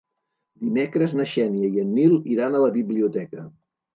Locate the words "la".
2.65-2.73